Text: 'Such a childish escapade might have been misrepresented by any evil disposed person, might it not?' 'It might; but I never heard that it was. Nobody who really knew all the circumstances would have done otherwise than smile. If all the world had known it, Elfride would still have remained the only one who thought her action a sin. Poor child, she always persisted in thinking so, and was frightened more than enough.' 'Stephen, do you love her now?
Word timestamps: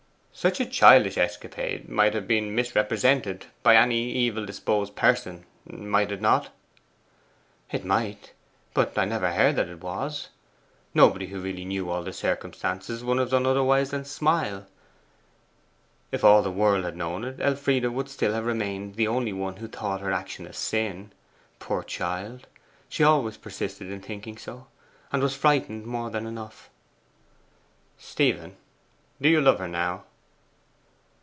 'Such 0.33 0.59
a 0.59 0.65
childish 0.65 1.17
escapade 1.19 1.87
might 1.87 2.15
have 2.15 2.25
been 2.27 2.55
misrepresented 2.55 3.45
by 3.61 3.75
any 3.75 4.09
evil 4.11 4.43
disposed 4.43 4.95
person, 4.95 5.45
might 5.65 6.11
it 6.11 6.19
not?' 6.19 6.49
'It 7.69 7.85
might; 7.85 8.31
but 8.73 8.97
I 8.97 9.05
never 9.05 9.33
heard 9.33 9.55
that 9.57 9.67
it 9.69 9.81
was. 9.83 10.29
Nobody 10.95 11.27
who 11.27 11.41
really 11.41 11.63
knew 11.65 11.91
all 11.91 12.01
the 12.01 12.13
circumstances 12.13 13.03
would 13.03 13.19
have 13.19 13.29
done 13.29 13.45
otherwise 13.45 13.91
than 13.91 14.03
smile. 14.03 14.65
If 16.11 16.23
all 16.23 16.41
the 16.41 16.49
world 16.51 16.85
had 16.85 16.95
known 16.97 17.23
it, 17.23 17.35
Elfride 17.39 17.85
would 17.89 18.09
still 18.09 18.33
have 18.33 18.45
remained 18.45 18.95
the 18.95 19.09
only 19.09 19.33
one 19.33 19.57
who 19.57 19.67
thought 19.67 20.01
her 20.01 20.13
action 20.13 20.47
a 20.47 20.53
sin. 20.53 21.11
Poor 21.59 21.83
child, 21.83 22.47
she 22.89 23.03
always 23.03 23.37
persisted 23.37 23.91
in 23.91 24.01
thinking 24.01 24.37
so, 24.39 24.65
and 25.11 25.21
was 25.21 25.35
frightened 25.35 25.85
more 25.85 26.09
than 26.09 26.25
enough.' 26.25 26.71
'Stephen, 27.99 28.55
do 29.21 29.29
you 29.29 29.39
love 29.41 29.59
her 29.59 29.67
now? 29.67 30.05